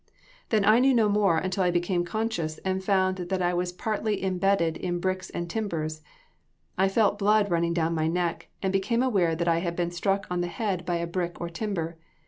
[0.49, 4.23] Then I knew no more until I became conscious, and found that I was partially
[4.23, 6.01] imbedded in bricks and timbers.
[6.75, 10.25] I felt blood running down my neck and became aware that I had been struck
[10.31, 11.99] on the head by a brick or timber.